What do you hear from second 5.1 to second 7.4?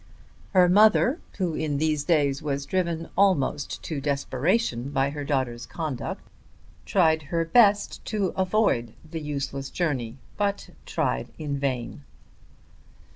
her daughter's conduct, tried